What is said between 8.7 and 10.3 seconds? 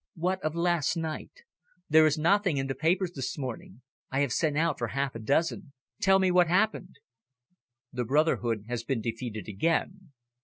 been defeated again."